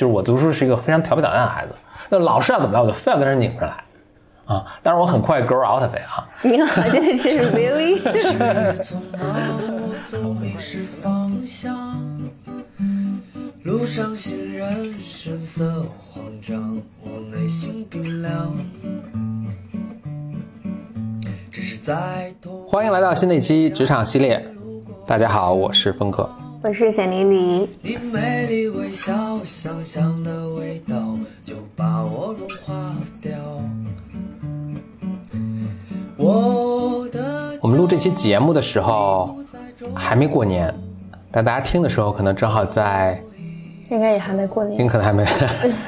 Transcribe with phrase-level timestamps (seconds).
[0.00, 1.74] 就是我读书是一个非常调皮捣蛋的孩子，
[2.08, 3.84] 那老师要怎么来，我就非要跟人拧着来，
[4.46, 6.26] 啊，但是我很快 grow out of it 啊。
[6.40, 8.00] 你好，这是 really。
[8.82, 12.00] 走马我走迷失方向，
[13.62, 18.56] 路上行人神色慌张，我内心冰凉。
[21.52, 22.32] 只是在
[22.66, 24.42] 欢迎来到新的一期职场系列，
[25.06, 26.26] 大家好，我是峰哥。
[26.62, 30.94] 我是简妮妮，你美丽微笑，香香的味道
[31.42, 33.32] 就把我融化掉。
[36.18, 39.34] 我的我们录这期节目的时候
[39.94, 40.72] 还没过年，
[41.30, 43.18] 但大家听的时候可能正好在，
[43.90, 44.92] 应该也还没过年应该。
[44.92, 45.24] 可能还没，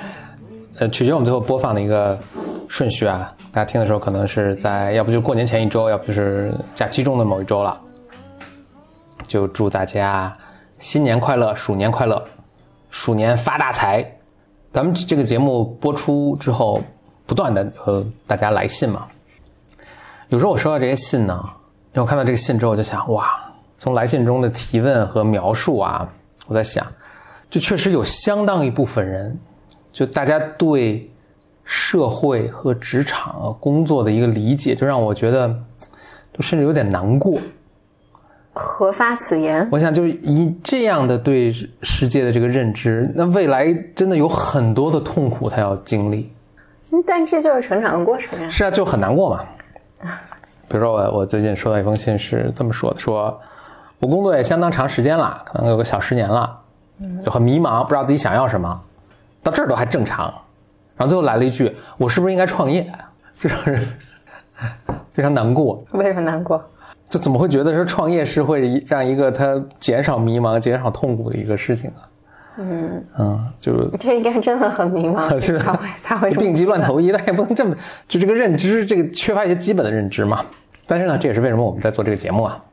[0.81, 2.19] 呃，取决于我们最后播放的一个
[2.67, 3.31] 顺序啊。
[3.53, 7.79] 大家听的时候可能是在，要不就过年前一周，要不就是假期中的某一周了。
[9.27, 10.33] 就祝大家
[10.83, 12.21] 新年快乐，鼠年快乐，
[12.91, 14.05] 鼠年发大财。
[14.73, 16.83] 咱们这个节目播出之后，
[17.25, 19.07] 不断的和大家来信嘛。
[20.29, 21.41] 有时候我收到这些信呢，
[21.93, 23.31] 因为我看到这个信之后，我就想，哇，
[23.79, 26.09] 从来信中的提问和描述啊，
[26.49, 26.85] 我在想，
[27.49, 29.39] 就确实有相当一部分人，
[29.93, 31.09] 就大家对
[31.63, 35.47] 社会和职场啊工作的一个理解，就让我觉得，
[36.33, 37.39] 都甚至有点难过。
[38.53, 39.67] 何发此言？
[39.73, 46.31] 我想，就是以这样的对世界的这个认知，那未来真的有很多的痛苦他要经历。
[46.93, 48.51] 嗯但这就是成长的过程呀。
[48.51, 49.45] 是啊，就很难过嘛。
[50.69, 53.41] 比如说我我最近收到一封信是这么说的：说
[53.99, 56.59] 我工作也相当长时间了，可能有个小十年了，
[57.25, 58.81] 就很迷茫，不知道自己想要什么。
[59.43, 60.27] 到这儿都还正常，
[60.97, 62.87] 然后最后来了一句：我是不是应该创业？
[63.41, 63.87] 这让人
[65.13, 65.83] 非常难过。
[65.93, 66.63] 为什么难过？
[67.13, 72.09] 就怎么会觉得说创业是会让一个他减少迷茫、减少痛苦的一个事情啊？
[72.57, 77.77] 嗯嗯，就这应该真的很迷茫，才会才会病急乱投医，但也不能这么，
[78.09, 80.43] 就这个认知，这个缺乏一些基本的认知嘛。
[80.87, 82.65] 但是呢，这也是为什么我们在做这个节目啊。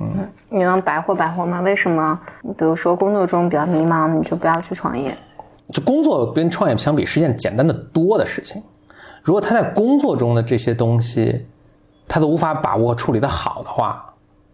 [0.00, 1.60] 嗯你能白活白活吗？
[1.60, 2.18] 为什么？
[2.58, 5.16] 比如说工作中比较迷茫，你就不要去创业。
[5.70, 8.60] 就工作跟创业相比是一件简单的多的事情。
[9.22, 11.46] 如果他在工作中的这些东西，
[12.08, 14.04] 他都无法把握处理的好的话，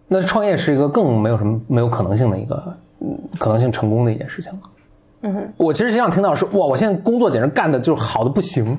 [0.08, 2.62] 那创业是一个更没有什么没有可能性的一个
[3.00, 4.58] 嗯可能性成功的一件事情了。
[5.22, 8.76] 嗯，我其实经常听到的是，哇，我现在工作简直干的就是好的不行，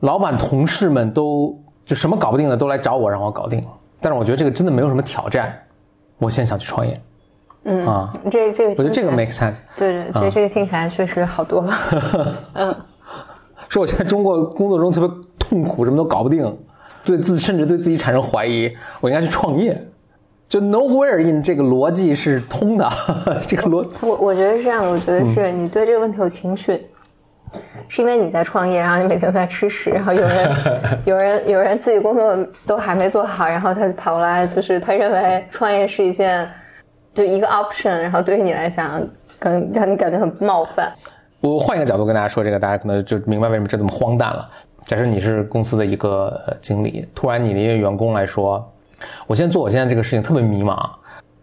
[0.00, 3.64] 老板同事们都就什么搞不定的都来找我让我搞定，
[4.00, 5.56] 但是我觉得这个真的没有什么挑战，
[6.18, 7.00] 我现在想去创业。
[7.64, 9.56] 嗯啊，这这个我觉得这个 make sense。
[9.76, 11.72] 对对，这这个听起来确实好多了。
[12.54, 12.76] 嗯，
[13.68, 15.08] 说我现在中国工作中特别
[15.38, 16.44] 痛苦，什么都搞不定，
[17.06, 19.80] 对自甚至对自己产生怀疑，我应该去创业。
[20.48, 22.88] 就 nowhere in 这个逻辑是通的，
[23.48, 26.86] 这个逻我我觉得是这样的，我觉得是你对这个问题有情绪，
[27.88, 30.56] 是因为你在创业，然后你每天都在吃屎，然后有人
[31.04, 36.48] 有人有人自己工作都还没做好，然后他就跑过来，就是他认为创业是一件
[37.12, 39.04] 就一个 option，然后对于你来讲，
[39.40, 40.92] 可能让你感觉很冒犯。
[41.40, 44.48] 我换一个角度跟大家说这个，大家可能就明白为什么这这么荒诞了。
[44.86, 48.64] 假设你是公司的一个呃经理，突然你的一个员工来说，
[49.26, 50.88] 我现在做我现在这个事情特别迷茫，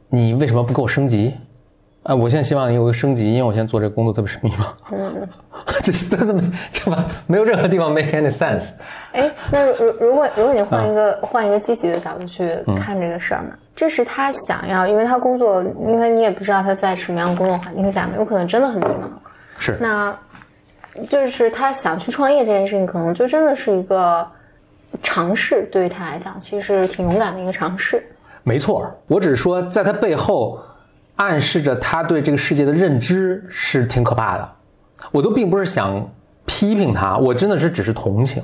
[0.10, 1.36] 你为什么不给我升级？
[2.04, 4.68] 啊，我现在希望你有个升级，因为我现在做这个工作特别是迷茫。
[4.92, 5.28] 嗯，
[5.84, 7.06] 这这怎么这吧？
[7.28, 8.72] 没有任何地方 make any sense。
[9.12, 19.08] 哎，那如如果如果你换一个、换一个积极的角度去看这个事儿嘛，这是他想要，因为他工作，因为你也不知道他在什么样的工作环境下面，有可能真的很迷茫。
[19.58, 20.14] 是，那
[21.10, 24.28] 就是他想去创业这件事情，可能就真的是一个
[25.02, 28.04] 尝试，对于他来讲，其实挺勇敢的一个尝试。
[28.44, 30.60] 没错，我只是说，在他背后
[31.16, 34.50] 暗示着他对这个世界的认知是挺可怕的。
[35.12, 36.08] 我都并不是想
[36.46, 38.44] 批评他，我真的是只是同情，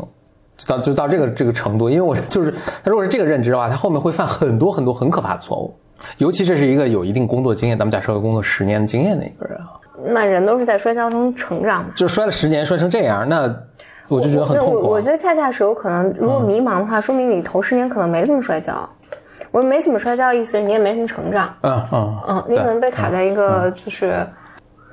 [0.58, 1.90] 就到就到这个这个程度。
[1.90, 2.52] 因为我就是
[2.84, 5.78] 他如果是这个认知的话，他后面会犯很多很多很可怕的错误。
[6.18, 11.92] 尤其这是一个有一定工作经验，咱们假设有工作十年经验的一个人啊，那人都是在摔跤中成长嘛。
[11.96, 13.54] 就摔了十年，摔成这样，那
[14.08, 18.88] 我就觉得很那痛苦啊、我我觉得恰恰是有可能，如果迷茫的话，说明你头十年可能没怎么摔跤。
[19.52, 21.52] 我说没怎么摔跤，意思是你也没什么成长。
[21.62, 24.24] 嗯嗯嗯，你可能被卡在一个就是，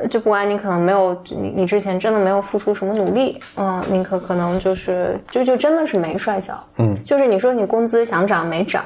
[0.08, 8.82] 就不管你可能没有你你之前真的没有付出什么努力，嗯，你可可能就是就就真的是没摔跤，嗯，就是你说你工资想涨没涨，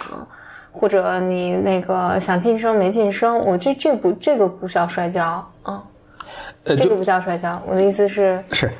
[0.73, 5.83] 或者你那个想晋升没晋升，我这这不这个不需要摔跤啊，
[6.65, 7.61] 呃，就这个不叫摔跤。
[7.67, 8.71] 我的意思是，是，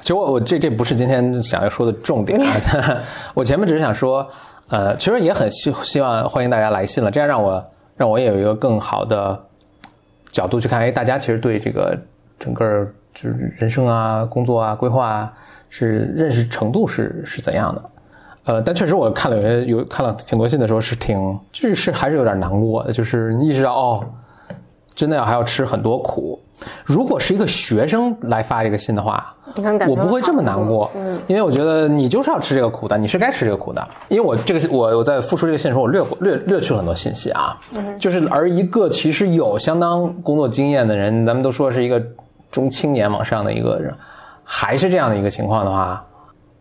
[0.00, 3.02] 其实我我这这不是今天想要说的重点啊，
[3.34, 4.28] 我前面只是想说，
[4.68, 7.64] 呃，其实也很希希望欢迎大家来信了，这样让我
[7.96, 9.40] 让我也有一个更好的
[10.30, 11.96] 角度去看，哎，大家其实对这个
[12.38, 15.32] 整个就是人生啊、工作啊、规划啊，
[15.70, 17.82] 是认识程度是是怎样的。
[18.44, 24.04] 呃，但确实我看了有些有看了挺多信的时候是挺就是还是有点难过的，就是你意识到哦，
[24.94, 26.40] 真的要还要吃很多苦。
[26.84, 29.34] 如果是一个学生来发这个信的话，
[29.88, 33.88] 我不会这么难过，嗯，因为我觉得你就是要吃这个苦的，你是该吃这个苦的。
[34.08, 37.58] 因为我这个我我在复述这个信的时候，我略过略略去了很多信息啊，
[37.98, 42.02] 就是而一个其实有相当工作经验的人，咱们都说是一个
[42.50, 43.94] 中青年往上的一个人，
[44.42, 46.04] 还是这样的一个情况的话，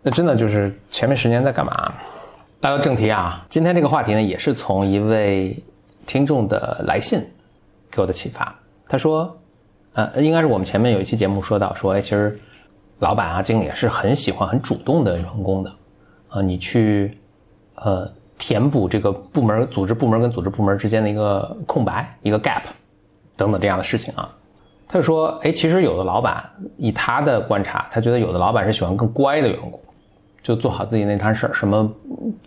[0.02, 1.94] 那真的就是前面十年在干嘛？
[2.62, 5.56] 来到正题啊，今天这个话题呢，也是从一位
[6.06, 7.20] 听众的来信
[7.92, 8.54] 给我的启发。
[8.88, 9.36] 他说，
[9.96, 12.38] 呃，应该是我们前面有一期节目说到，说，哎，其实
[13.00, 15.72] 老板啊、经理是很喜欢很主动的员工的，
[16.30, 17.18] 啊、你去
[17.76, 22.62] 呃填补这个部门、组织部门跟组织部门之间的一个空白、一个 gap
[23.38, 24.30] 等等这样的事情啊。
[24.88, 26.44] 他就说，哎，其实有的老板
[26.78, 29.80] 以他的观察，他觉得有的老板是喜欢更乖的员工，
[30.44, 31.90] 就做好自己那摊事儿，什么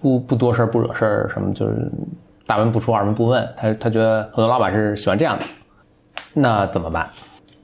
[0.00, 1.90] 不不多事儿不惹事儿，什么就是
[2.46, 3.46] 大门不出二门不问。
[3.56, 5.44] 他他觉得很多老板是喜欢这样的，
[6.32, 7.08] 那怎么办？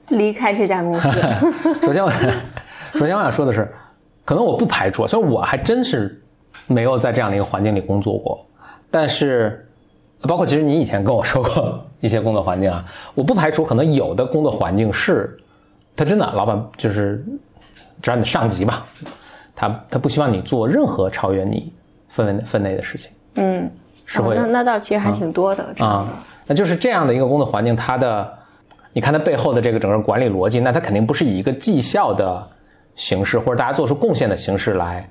[0.09, 1.09] 离开这家公司，
[1.81, 2.11] 首先我，
[2.93, 3.67] 首先我想说的是，
[4.23, 6.21] 可能我不排除，虽然我还真是
[6.67, 8.45] 没有在这样的一个环境里工作过，
[8.91, 9.67] 但是
[10.21, 15.37] 包括其实你以前跟我说过一些工作环境啊，我不排除可能有的工作环境是，
[15.95, 17.23] 他真的老板就是，
[18.01, 18.85] 只要你的上级吧，
[19.55, 21.71] 他他不希望你做任何超越你
[22.09, 23.11] 分内分内的事情。
[23.35, 23.69] 嗯，
[24.05, 26.07] 是会哦那那倒其实还挺多的，啊，
[26.47, 28.33] 那就是这样的一个工作环境，它的，
[28.95, 32.47] 你看它背后的这个整个管理逻辑，那它肯定不是以一个绩效的
[32.95, 35.09] 形式或者大家做出贡献的形式来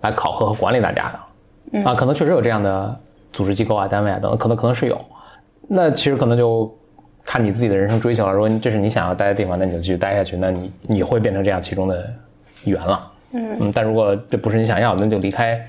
[0.00, 1.12] 来考核和管理大家
[1.72, 2.98] 的，啊，可能确实有这样的
[3.30, 4.98] 组织机构啊、单位啊等等，可能可能是有，
[5.68, 6.74] 那其实可能就
[7.22, 8.32] 看你自己的人生追求了。
[8.32, 12.10] 如果你这是你想要待的地方，那你就继续待下去，那你你会变成这样其中的
[12.64, 15.62] 一员了，嗯但如果这不是你想要的，那就离开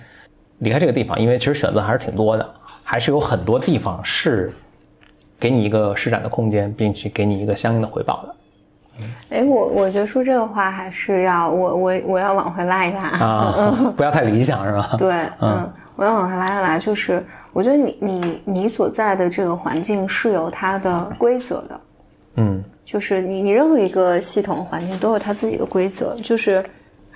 [0.59, 2.49] 离开这个地方，因为其实选择还是挺多的，
[2.85, 4.53] 还是有很多地方是
[5.39, 8.35] 给你一个施展的空间，并且给你一个相应的回报的。
[9.29, 13.01] 哎，我我觉得说这个话还是要我我我要往回拉一拉。
[13.01, 14.95] 啊， 不要太理想是吧？
[14.99, 21.81] 对，嗯，我要往回拉一拉，就是我觉得你你你所在的这个环境是有它的规则的，
[22.35, 22.63] 嗯。
[22.83, 26.65] 就是你你任何一个系统环境都有它自己的规则，就是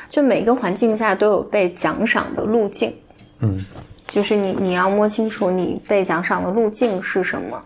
[0.07, 2.93] 就每个环境下都有被奖赏的路径，
[3.39, 3.65] 嗯。
[4.07, 7.59] 就是你你要摸清楚你被奖赏的路径是什么。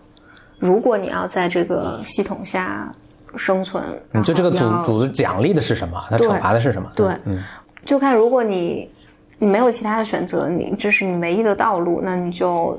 [0.58, 2.92] 如果你要在这个系统下
[3.36, 6.02] 生存，然嗯，就这个组组织奖励的是什么？
[6.10, 6.90] 它惩罚的是什么？
[6.94, 7.42] 对嗯
[7.84, 8.90] 就看如果你
[9.38, 12.78] 你没有其他的选择，你这是你唯一的道路，那你就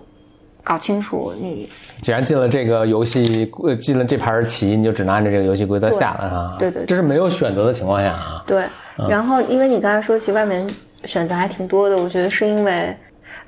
[0.64, 1.70] 搞清楚你
[2.02, 6.56] 既然进了这个游戏，呃，进了这盘棋，你就只能按照这个游戏规则下了啊。
[6.60, 8.44] 对对对这是没有选择的情况下啊。
[8.46, 8.66] 对。
[9.08, 10.70] 然后，因为你刚才说，其实外面
[11.06, 12.96] 选择还挺多的，我觉得是因为。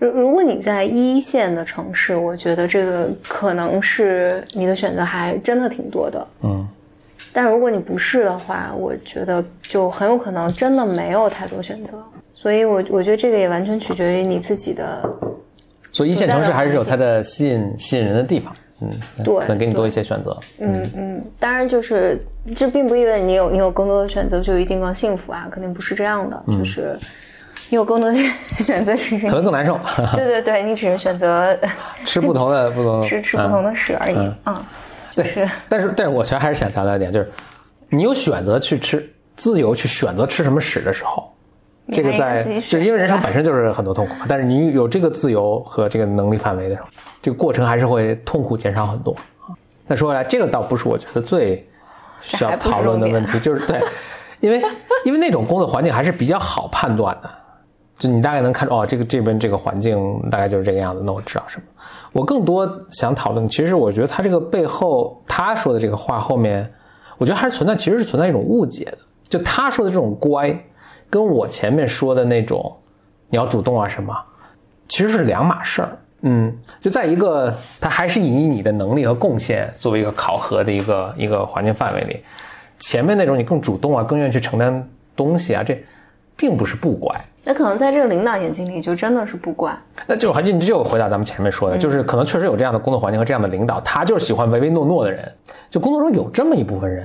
[0.01, 6.27] 如如果你在一线的城市，我觉得这个可能是你的选择还真的挺多的。
[6.43, 6.67] 嗯
[7.31, 12.03] 但如果你不是的话，我觉得就很有可能真的没有太多选择。
[12.33, 15.07] 所以我我觉得这个也完全取决于你自己的
[15.91, 18.53] 所以一线城市还是有它的吸引吸引人的地方。
[18.81, 18.89] 嗯，
[19.23, 20.35] 对可能给你多一些选择。
[20.57, 22.19] 嗯嗯，当然就是
[22.55, 26.43] 这并不意味着你有你有更多的选择就一定更幸福啊，肯定不是这样的。
[26.47, 26.97] 就是
[27.71, 28.17] 你有更多的
[28.59, 29.79] 选择，只是可能更难受，
[30.13, 31.57] 对对对，你只是选择
[32.03, 34.65] 吃不同的不同吃吃不同的屎而已嗯啊，
[35.11, 37.31] 就是但是，但是我其实还是想强调一点，就是
[37.89, 41.33] 你有选择去吃，自由去选择吃什么屎的时候，
[41.93, 44.25] 这个在就是因为人生本身就是很多痛苦嘛。
[44.27, 46.87] 但是你有这个自由和这个能力范围的时候，
[47.21, 49.15] 这个过程还是会痛苦减少很多。
[49.87, 51.65] 再说回来，这个倒不是我觉得最
[52.19, 53.81] 需要讨论的问题，就是对，
[54.41, 54.61] 因为
[55.05, 57.29] 因为那种工作环境还是比较好判断的。
[58.01, 61.63] 就你大概能看出哦，这个这边这个环境大概就是这个样子，那我知道什么。
[62.11, 66.67] 我更多想讨论，其实我觉得他这个背后他说的这个话后面，
[67.19, 68.97] 我觉得还是存在，其实是存在一种误解的。
[69.25, 70.51] 就他说的这种乖，
[71.11, 72.75] 跟我前面说的那种
[73.29, 74.11] 你要主动啊什么，
[74.87, 75.97] 其实是两码事儿。
[76.21, 82.23] 嗯，就在一个他还是以你的能力和贡献作为一个考核的一个一个环境范围里，
[82.79, 85.79] 前面那种你更主动啊，更愿意去承担东西啊，这
[86.35, 87.13] 并不是不乖。
[87.43, 89.75] 那可能在这个领导眼睛里就真的是不乖。
[90.05, 95.31] 那就还就你就回答咱们前面说的，就是可能确实有这样的工作环境和这样的领导，他就是喜欢唯唯诺诺的人。
[95.69, 97.03] 就工作中有这么一部分人，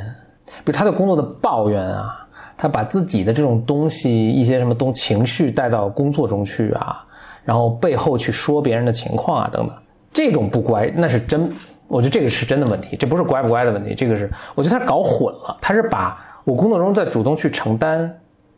[0.65, 2.27] 比如他对工作的抱怨啊，
[2.59, 7.03] 他把自己的这种东西、一些什么东情绪带到工作中去啊，
[7.43, 9.75] 然后背后去说别人的情况啊等等，
[10.13, 11.51] 这种不乖那是真，
[11.89, 18.15] 我觉得这个是真的问题，这不是乖不乖的问题，这个是我觉得他搞混了，他是把我工作中在主动去承担，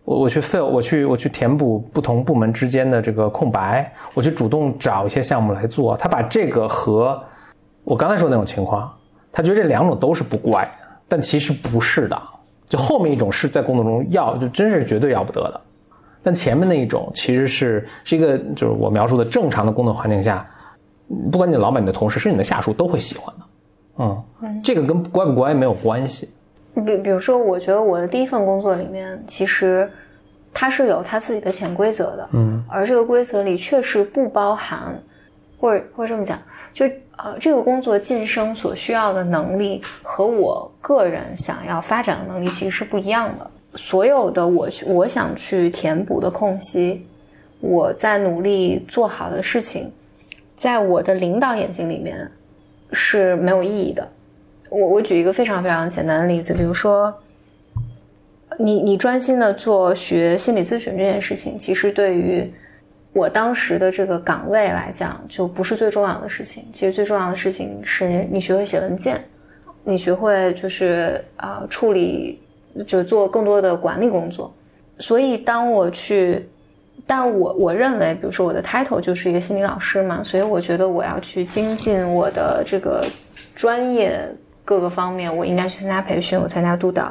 [0.08, 5.94] 我我去 fill，我去我去填补不同部门之间的这个空白，我去主动找一些项目来做。
[5.98, 7.22] 他把这个和
[7.84, 8.90] 我刚才说的那种情况，
[9.30, 10.66] 他觉得这两种都是不怪，
[11.06, 12.18] 但其实不是的。
[12.64, 15.60] 就后面一种是在工作中要，就真是绝对要不得的。
[16.22, 20.48] 但前面那一种其实是是一个，就是我描述的正常的工作环境下，
[21.30, 23.44] 不管你的老板、你的同事，是你的下属都会喜欢的。
[23.98, 26.30] 嗯，这个跟乖不乖没有关系。
[26.84, 29.90] 比比如说，我觉得我的第一份工作里面，其实
[30.52, 32.28] 它是有它自己的潜规则的。
[32.32, 35.00] 嗯，而这个规则里确实不包含，
[35.60, 36.38] 或者或者这么讲，
[36.72, 43.50] 就呃，这个工作晋升所需要的能力和我个人想要发展的能力其实是不一样的。
[43.74, 47.06] 所有的我去我想去填补的空隙，
[47.60, 49.92] 我在努力做好的事情，
[50.56, 52.30] 在我的领导眼睛里面
[52.92, 54.08] 是没有意义的。
[54.70, 57.14] 我我举一个非常非常简单的例子，比如说，
[58.58, 62.50] 你你专心的做学心理咨询这件事情，其实对于
[63.12, 66.64] 我当时的这个岗位来讲，就不是最重要的事情。
[66.72, 69.22] 其实最重要的事情是你学会写文件，
[69.84, 72.40] 你学会就是啊处理。
[72.86, 74.54] 就做更多的管理工作，
[75.00, 76.46] 所以当我去，
[77.08, 83.04] 但我我认为，比如说我的 title 就是一个心理老师嘛，所以我觉得我要去精进我的这个
[83.56, 84.20] 专业
[84.68, 87.10] 各个方面，我应该去参加培训，我参加督导，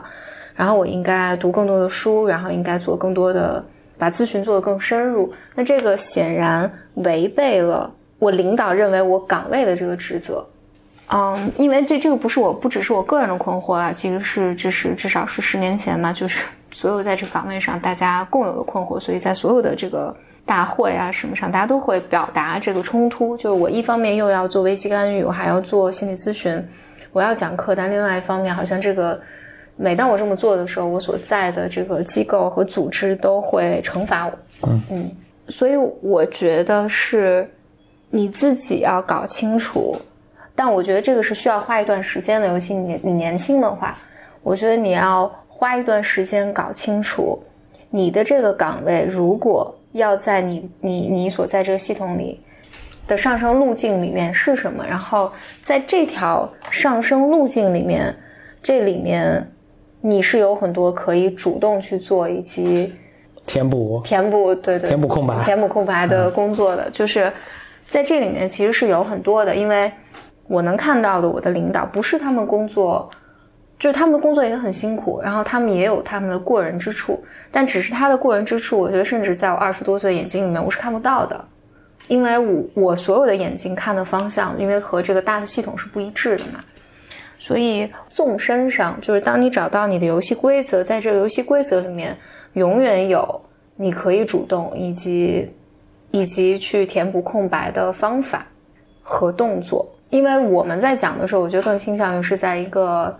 [0.55, 3.65] 然后我应该读更多的书，然后应该做更多的
[3.97, 5.33] 把咨询做得更深入。
[5.55, 10.45] 那这个显然违背了我领导认为我岗位的这个职责。
[11.09, 26.63] 嗯，因为这这个不是我不只是我个人的困惑了，其实是这是至少是十年前嘛，就是所有在这个岗位上大家共有的困惑，所以在所有的这个大会啊什么上，大家都会表达这个冲突，就是我一方面又要做危机干预，我还要做心理咨询，
[27.11, 29.19] 我要讲课，但另外一方面好像这个
[29.75, 34.33] 每当我这么做的时候，我所在的这个机构和组织都会惩罚我，
[34.67, 35.11] 嗯嗯，
[35.47, 37.49] 所以我觉得是
[38.09, 39.95] 你自己要搞清楚。
[40.55, 43.95] 但我觉得这个是需要花一段时间的，尤其你你年轻的话，
[44.41, 47.39] 我觉得你要花一段时间搞清楚
[47.91, 52.39] 你的这个岗位，如果要在你你你所在这个系统里
[53.07, 55.31] 的上升路径里面是什么，然后
[55.63, 58.15] 在这条上升路径里面，
[58.61, 59.49] 这里面
[60.01, 62.93] 你是有很多可以主动去做以及
[63.45, 67.31] 填补填补对对填补空白填补空白的工作的，就是
[67.87, 69.91] 在这里面其实是有很多的，因为。
[70.49, 73.09] 我能看到的，我的领导不是他们工作，
[73.77, 77.21] 就是他们的工作也很辛苦，然后他们也有他们的过人之处，
[77.51, 81.45] 但只是他的过人之处，我觉得甚至在我二十多岁眼睛里面我是看不到的，
[82.07, 86.63] 因为我我所有的眼睛看的方向，因为和这个大的系统是不一致的嘛，
[87.37, 92.17] 所以纵深上，就是当你找到你的游戏规则，在这个游戏规则里面，
[92.53, 93.41] 永远有
[93.75, 95.49] 你可以主动以及
[96.11, 98.45] 以及去填补空白的方法
[99.03, 99.87] 和动作。
[100.09, 103.13] 因为我们在讲的时候，我觉得更倾向于是在一个，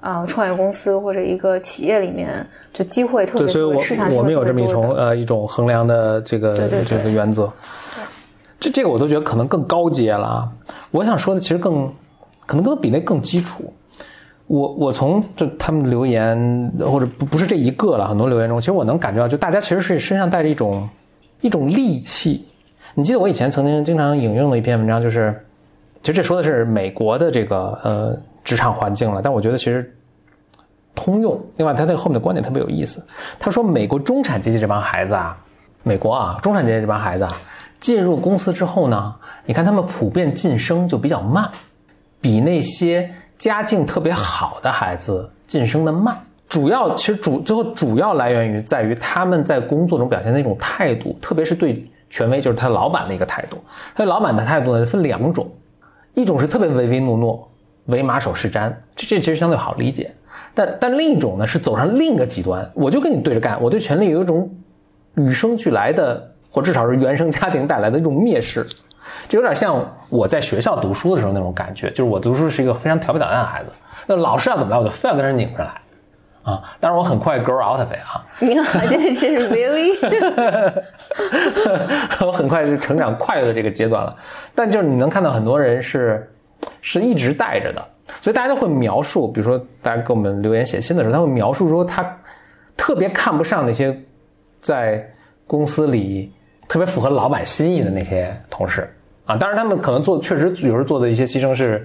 [0.00, 7.52] 呃，创业公司或者一个企业里面，就机会特别多，市场我们有这么一种呃一种衡量的这个这个原则。
[8.60, 10.48] 这这个我都觉得可能更高阶了啊！
[10.92, 11.90] 我想说的其实更
[12.46, 13.72] 可能更比那更基础。
[14.46, 20.88] 我我从就他们留言或者不不是这一个了，很多留言中，其实我能感觉到，就大家其实是身上带着一种
[21.40, 22.46] 一种戾气。
[22.94, 25.34] 你记得我以前曾经经常引用的一篇文章，就是。
[26.02, 29.94] 其实这说的是美国的这个呃职场环境了，但我觉得其实
[30.94, 31.38] 通用。
[31.58, 33.04] 另外，他这后面的观点特别有意思。
[33.38, 35.36] 他说，美国中产阶级这帮孩子啊，
[35.82, 37.30] 美国啊中产阶级这帮孩子啊，
[37.80, 39.14] 进入公司之后呢，
[39.46, 41.50] 你看他们普遍晋升就比较慢，
[42.20, 46.16] 比那些家境特别好的孩子晋升的慢。
[46.48, 53.56] 主要其实主最后主要来源于在于他们在工作中表现的一种态度，特别是对权威，就是他老板的一个态度。
[53.94, 55.50] 他老板的态度呢分两种。
[56.14, 57.48] 一种是特别唯唯诺诺、
[57.86, 60.10] 唯马首是瞻，这这其实相对好理解。
[60.52, 64.52] 但但另一种呢，是走上另一个极端，我就跟你对着干，我对权力有一种
[65.14, 68.66] 与生俱来的，或至少是原生家庭带来的一种蔑视。
[69.28, 73.70] 这有点像我在学校读书的时候那种感觉，就是我读书是一个非常调皮捣蛋的孩子，
[74.06, 75.70] 那老师要怎么来，我就非要跟人拧着来。
[76.42, 76.62] 啊！
[76.80, 78.24] 但是我很快 grow out of it 啊！
[78.38, 79.94] 你好，这是 really？
[82.24, 84.16] 我很快就成长快乐的这个阶段了。
[84.54, 86.32] 但就是你能看到很多人是
[86.80, 87.86] 是一直带着的，
[88.22, 92.18] 所以大家都会描述，比如说大家给我们留言写信的时候，他会描述说他
[92.74, 93.94] 特别看不上那些
[94.62, 95.06] 在
[95.46, 96.32] 公司里
[96.70, 98.88] 特别符合老板心意的那些同事
[99.26, 99.36] 啊。
[99.36, 101.84] 当然他们可能做确实有时候做的一些牺牲是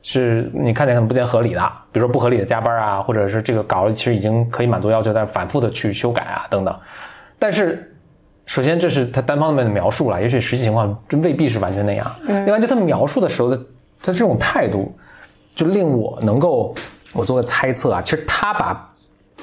[0.00, 1.60] 是你看起来可能不见合理的，
[1.92, 6.74] 比如说不合理的加班啊，或者是这个稿其实已经可以满足要求，但是反复的去修改啊等等。
[7.38, 7.94] 但是，
[8.46, 12.10] 首先这是他单方面的描述了，也许实际情况真未必是完全那样。
[12.26, 13.56] 另外，就他描述的时候的
[14.02, 14.96] 他这种态度，
[15.54, 16.74] 就令我能够
[17.12, 18.91] 我做个猜测啊，其实他把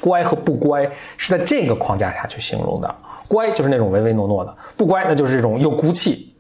[0.02, 2.96] 乖和不乖是在这个框架下去形容的。
[3.28, 6.34] 乖就是那种唯唯诺诺的，不乖那就是这种有骨气。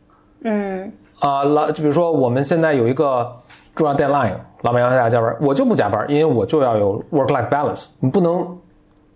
[0.43, 3.31] 嗯啊，老就比如说我们现在有一个
[3.75, 8.57] 重要 deadline，老板要大家加班，我就不加班，因为我就要有 work life balance，你不能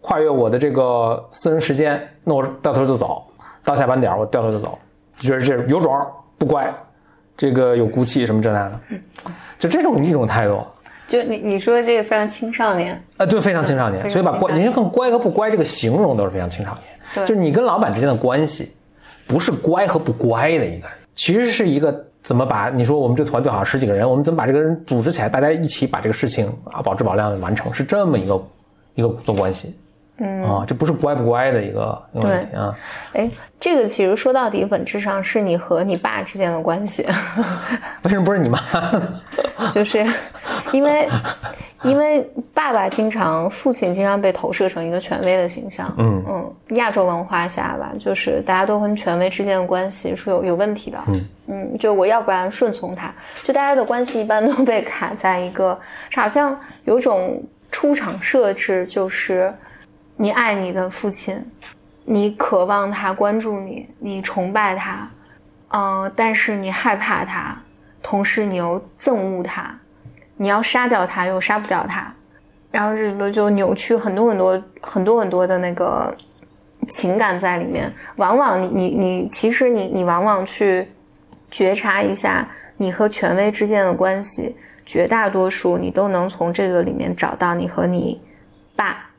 [0.01, 3.23] 跨越我的这个私人时间，那我掉头就走，
[3.63, 4.77] 到下班点儿我掉头就走，
[5.17, 5.97] 就觉得这有种
[6.37, 6.71] 不乖，
[7.35, 8.79] 这个有骨气什么这那的，
[9.57, 10.61] 就这种一种态度。
[11.13, 16.83] 就你你说的这个非常青少年，啊，对，非常青少年，所以把乖，人家更乖和不乖这个形容都是非常青少年。
[17.13, 18.73] 对就是你跟老板之间的关系，
[19.27, 28.43] 不是乖和不乖的一个人，其实是一个怎么把你说我们这个团队好像十几个人，我们怎么把这个人组织起来，大家一起把这个事情啊保质保量的完成，是这么一个
[28.95, 29.71] 一个工作关系。
[30.17, 32.77] 嗯啊，这不是乖不乖的一个问题啊。
[33.13, 33.29] 哎，
[33.59, 37.05] 这个其实说到底，本质上是你和你爸之间的关系，
[38.03, 38.59] 为什么不是你妈？
[39.73, 40.05] 就是
[40.71, 41.07] 因为
[41.83, 45.93] 因为爸爸经常，父亲经常被投射成一个权威的形象。
[45.97, 50.97] 嗯嗯，亚洲文化下吧，就是大家都跟权威之间的关系是有有问题的。
[51.07, 55.77] 嗯嗯，就我要不然顺从他，就大家的关系一般都被卡在一个，
[56.15, 59.53] 好像有种出场设置，就是
[60.15, 61.43] 你爱你的父亲，
[62.05, 65.09] 你渴望他关注你，你崇拜他，
[65.69, 67.57] 呃，但是你害怕他，
[68.01, 69.75] 同时你又憎恶他，
[70.37, 72.13] 你要杀掉他又杀不掉他，
[72.71, 76.15] 然后这里边就扭曲很多很多很多很多的那个
[76.87, 77.91] 情感在里面。
[78.17, 80.87] 往往你你你，其实你你往往去
[81.49, 84.55] 觉察一下你和权威之间的关系，
[84.85, 88.21] 绝大多数你都能从这个里面找到你和你
[88.75, 89.09] 爸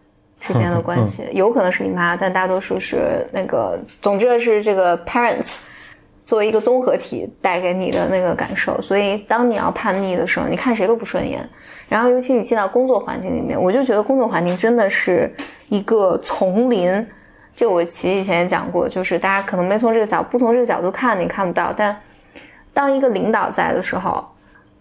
[0.46, 5.60] 之间的关系，有可能是你妈，但大多数是那个，总之是这个 parents
[6.24, 8.80] 作为一个综合体带给你的那个感受。
[8.80, 11.48] 所以当你要叛逆的时候，你看谁都不顺眼。
[11.88, 15.32] 然后尤其你进到工作环境里面，我就觉得工作环境真的是
[15.68, 17.06] 一个丛林。
[17.56, 21.72] 这我其实以前也讲过，就是大家可能没从这个角不从这个角度看，你看不到。
[21.76, 21.96] 但
[22.72, 24.26] 当一个领导在的时候，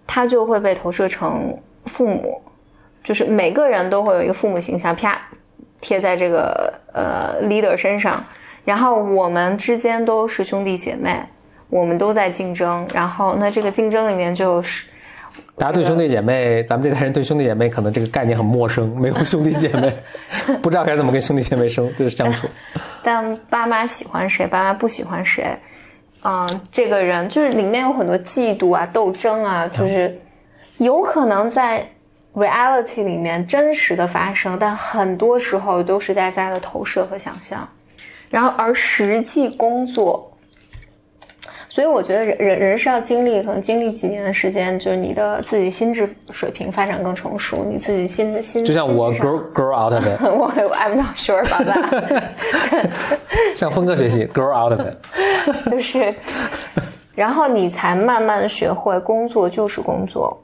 [0.08, 2.42] 他就会被投射成父母，
[3.04, 5.22] 就是每个人都会有一个父母形象，啪
[5.84, 8.26] 贴在这个呃 leader 身上。
[8.66, 11.22] 然后我们之间都是兄弟姐妹，
[11.70, 12.88] 我们都在竞争。
[12.94, 14.86] 然后那这个竞争里面就是
[15.58, 19.94] 大家对兄弟姐妹，咱们这代人对兄弟姐妹可能这个概念很陌生，没有兄弟姐妹，
[20.64, 22.48] 不知道该怎么跟兄弟姐妹生就是相处。
[23.04, 25.46] 但爸妈喜欢谁，爸妈不喜欢谁，
[26.24, 30.18] 嗯，这个人就是里面有很多嫉妒啊、斗争啊，就是
[30.78, 31.86] 有可能在
[32.34, 37.68] reality 里面真实的发生，但很多时候都是大家的投射和想象。
[38.30, 40.36] 然后而实际工作，
[41.70, 52.24] 所以我觉得人人人是要经历，可能经历几年的时间，就是你的自己心智水平发展更成熟，你自己心心就像我 grow grow out of it， 我 I'm not sure about that。
[53.54, 55.70] 向峰哥学习 grow out of it。
[55.70, 56.14] 就是，
[57.14, 60.43] 然后你才慢慢学会工作就是工作，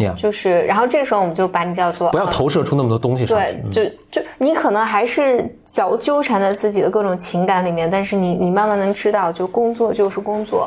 [0.00, 10.66] Yeah，就是，然后这个时候我们就把你叫做不要投射出那么多东西上去对。，就就你可能还是较纠缠在自己的各种情感里面，但是你你慢慢能知道，就工作就是工作，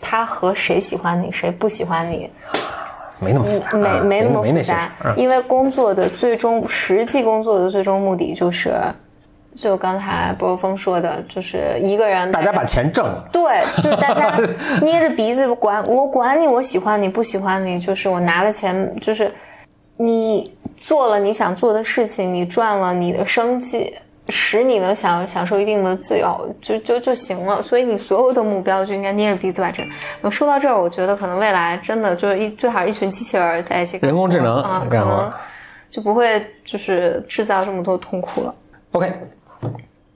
[0.00, 2.30] 他和谁喜欢你，谁不喜欢你，
[3.18, 8.72] 没那么复杂，没啊没那么复杂。，因为工作的最终实际工作的最终目的就是，
[9.60, 13.28] 就刚才波峰说的，就是一个人大家把钱挣了。
[13.30, 14.38] 对，就是大家
[14.80, 19.30] 捏着鼻子管我管你，我喜欢你不喜欢你，就是我拿了钱，就是
[19.98, 23.92] 你做了你想做的事情，你赚了你的生计，
[24.30, 27.60] 使你能享享受一定的自由，就就就行了。
[27.60, 29.84] 所以你所有的目标就应该捏着鼻子完成。
[30.22, 35.30] 我说到这儿，我觉得可能未来真的就是一最好一群机器人儿在一起，人工智能啊，可能
[35.90, 38.54] 就不会就是制造这么多痛苦了。
[38.92, 39.12] OK，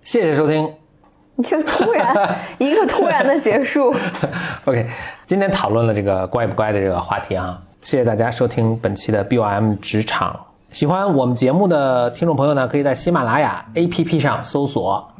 [0.04, 0.70] 谢谢收听。
[1.36, 3.92] 你这个突然一个突然的结束。
[4.66, 4.86] OK，
[5.26, 10.38] 今天讨论了这个乖不乖的这个话题啊，谢谢大家收听本期的 BOM 职场。
[10.70, 15.12] 喜欢我们节目的听众朋友呢，可以在喜马拉雅 APP 上搜索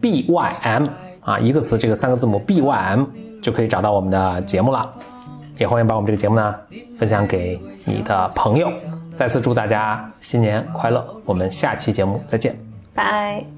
[0.00, 0.86] BYM
[1.20, 3.06] 啊，一个词，这个三个字母 BYM
[3.42, 4.82] 就可以找到我们的节目了。
[5.58, 6.54] 也欢迎把我们这个节目呢
[6.96, 8.70] 分享给你的朋友。
[9.16, 11.04] 再次祝大家新年快乐！
[11.24, 12.56] 我们下期节目再见。
[12.94, 13.57] 拜。